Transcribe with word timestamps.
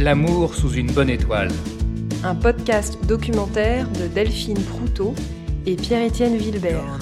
L'amour 0.00 0.54
sous 0.54 0.72
une 0.72 0.90
bonne 0.92 1.10
étoile. 1.10 1.50
Un 2.24 2.34
podcast 2.34 2.98
documentaire 3.06 3.86
de 3.90 4.06
Delphine 4.06 4.58
Proutot 4.62 5.14
et 5.66 5.76
Pierre-Étienne 5.76 6.36
Vilbert. 6.36 6.98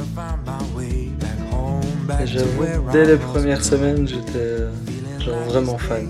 J'avoue, 2.24 2.64
dès 2.92 3.04
les 3.06 3.16
premières 3.16 3.64
semaines, 3.64 4.08
j'étais 4.08 4.58
genre 5.24 5.38
vraiment 5.46 5.78
fan. 5.78 6.08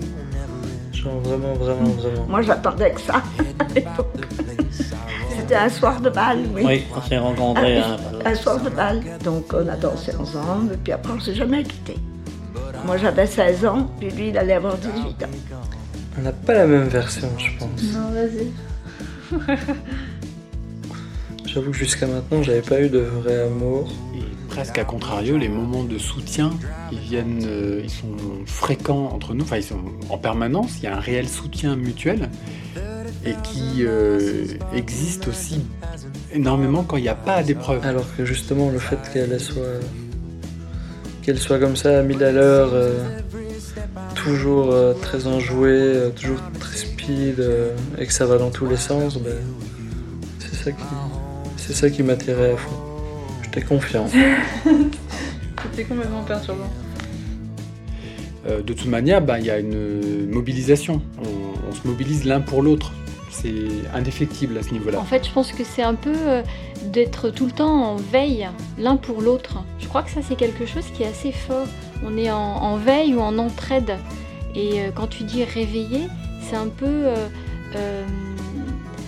Genre 0.93 1.19
vraiment, 1.19 1.53
vraiment, 1.53 1.89
vraiment. 1.89 2.25
Moi, 2.27 2.41
j'attendais 2.41 2.91
que 2.91 3.01
ça 3.01 3.21
à 3.59 3.63
l'époque. 3.75 4.25
C'était 5.37 5.55
un 5.55 5.69
soir 5.69 6.01
de 6.01 6.09
bal, 6.09 6.39
oui. 6.55 6.63
Oui, 6.65 6.83
on 6.95 7.01
s'est 7.07 7.17
rencontrés. 7.17 7.77
hein, 7.77 7.97
Un 8.25 8.35
soir 8.35 8.59
de 8.61 8.69
bal. 8.69 9.01
Donc, 9.23 9.45
on 9.53 9.67
a 9.67 9.75
dansé 9.75 10.11
ensemble, 10.15 10.73
et 10.73 10.77
puis 10.77 10.91
après, 10.93 11.13
on 11.15 11.19
s'est 11.19 11.35
jamais 11.35 11.63
quittés. 11.63 11.97
Moi, 12.85 12.97
j'avais 12.97 13.27
16 13.27 13.65
ans, 13.65 13.87
puis 13.99 14.09
lui, 14.09 14.29
il 14.29 14.37
allait 14.37 14.53
avoir 14.53 14.75
18 14.77 14.91
ans. 15.23 15.27
On 16.19 16.23
n'a 16.23 16.33
pas 16.33 16.53
la 16.53 16.67
même 16.67 16.89
version, 16.89 17.29
je 17.37 17.57
pense. 17.57 17.81
Non, 17.93 18.11
vas-y. 18.11 18.51
J'avoue 21.45 21.71
que 21.71 21.77
jusqu'à 21.77 22.07
maintenant, 22.07 22.43
j'avais 22.43 22.61
pas 22.61 22.81
eu 22.81 22.89
de 22.89 22.99
vrai 22.99 23.43
amour. 23.43 23.89
Et 24.15 24.23
presque 24.49 24.77
à 24.77 24.83
contrario, 24.83 25.37
les 25.37 25.47
moments 25.47 25.85
de 25.85 25.97
soutien, 25.97 26.51
ils 26.91 26.99
viennent, 26.99 27.45
euh, 27.45 27.79
ils 27.83 27.89
sont 27.89 28.17
fréquents 28.45 29.11
entre 29.13 29.33
nous, 29.33 29.45
enfin 29.45 29.57
ils 29.57 29.63
sont 29.63 29.79
en 30.09 30.17
permanence, 30.17 30.79
il 30.79 30.83
y 30.83 30.87
a 30.87 30.97
un 30.97 30.99
réel 30.99 31.29
soutien 31.29 31.77
mutuel 31.77 32.29
et 33.25 33.33
qui 33.43 33.85
euh, 33.85 34.45
existe 34.75 35.27
aussi 35.27 35.61
énormément 36.33 36.83
quand 36.83 36.97
il 36.97 37.03
n'y 37.03 37.09
a 37.09 37.15
pas 37.15 37.43
d'épreuve. 37.43 37.85
Alors 37.85 38.05
que 38.17 38.25
justement, 38.25 38.69
le 38.69 38.79
fait 38.79 38.99
qu'elle 39.13 39.39
soit, 39.39 39.79
qu'elle 41.21 41.39
soit 41.39 41.59
comme 41.59 41.77
ça, 41.77 41.99
à 41.99 42.03
mille 42.03 42.23
à 42.23 42.31
l'heure, 42.33 42.71
euh, 42.73 43.21
toujours 44.15 44.71
euh, 44.71 44.93
très 44.93 45.27
enjouée, 45.27 45.69
euh, 45.71 46.09
toujours 46.09 46.39
très 46.59 46.77
speed, 46.77 47.39
euh, 47.39 47.75
et 47.97 48.05
que 48.05 48.13
ça 48.13 48.25
va 48.25 48.37
dans 48.37 48.51
tous 48.51 48.67
les 48.67 48.77
sens, 48.77 49.17
ben, 49.17 49.35
c'est 50.39 50.55
ça 50.55 50.71
qui, 50.71 50.83
c'est 51.57 51.73
ça 51.73 51.89
qui 51.89 52.03
m'attirait 52.03 52.53
à 52.53 52.57
fond. 52.57 52.75
J'étais 53.43 53.61
confiant. 53.61 54.07
C'était 55.63 55.83
complètement 55.83 56.23
perturbant. 56.23 56.69
De 58.47 58.73
toute 58.73 58.87
manière, 58.87 59.21
bah, 59.21 59.37
il 59.37 59.45
y 59.45 59.51
a 59.51 59.59
une 59.59 60.27
mobilisation, 60.31 61.01
on, 61.19 61.69
on 61.69 61.71
se 61.71 61.87
mobilise 61.87 62.25
l'un 62.25 62.41
pour 62.41 62.63
l'autre, 62.63 62.93
c'est 63.29 63.67
indéfectible 63.93 64.57
à 64.57 64.63
ce 64.63 64.71
niveau-là. 64.71 64.99
En 64.99 65.03
fait, 65.03 65.25
je 65.25 65.31
pense 65.31 65.51
que 65.51 65.63
c'est 65.63 65.83
un 65.83 65.95
peu 65.95 66.15
euh, 66.15 66.41
d'être 66.85 67.29
tout 67.29 67.45
le 67.45 67.51
temps 67.51 67.93
en 67.93 67.95
veille 67.95 68.47
l'un 68.77 68.97
pour 68.97 69.21
l'autre. 69.21 69.63
Je 69.79 69.87
crois 69.87 70.03
que 70.03 70.11
ça, 70.11 70.21
c'est 70.21 70.35
quelque 70.35 70.65
chose 70.65 70.85
qui 70.93 71.03
est 71.03 71.07
assez 71.07 71.31
fort. 71.31 71.67
On 72.05 72.17
est 72.17 72.31
en, 72.31 72.37
en 72.37 72.77
veille 72.77 73.13
ou 73.13 73.19
en 73.19 73.37
entraide. 73.37 73.97
Et 74.55 74.81
euh, 74.81 74.91
quand 74.93 75.07
tu 75.07 75.23
dis 75.23 75.43
réveiller, 75.43 76.07
c'est 76.41 76.55
un 76.55 76.67
peu 76.67 76.85
euh, 76.85 77.27
euh, 77.75 78.05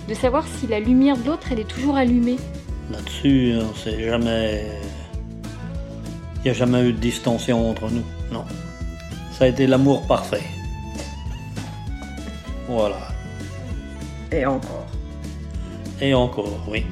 de 0.08 0.14
savoir 0.14 0.44
si 0.46 0.66
la 0.66 0.80
lumière 0.80 1.16
de 1.16 1.26
l'autre, 1.26 1.48
elle 1.50 1.60
est 1.60 1.68
toujours 1.68 1.96
allumée. 1.96 2.36
Là-dessus, 2.90 3.54
on 3.60 3.74
s'est 3.74 4.04
jamais. 4.04 4.66
Il 6.38 6.42
n'y 6.44 6.50
a 6.50 6.54
jamais 6.54 6.82
eu 6.82 6.92
de 6.92 6.98
distension 6.98 7.70
entre 7.70 7.90
nous. 7.90 8.04
Non. 8.32 8.44
Ça 9.38 9.44
a 9.44 9.48
été 9.48 9.66
l'amour 9.66 10.06
parfait. 10.06 10.42
Voilà. 12.68 13.11
Et 14.32 14.46
encore. 14.46 14.86
Et 16.00 16.14
encore, 16.14 16.58
oui. 16.66 16.86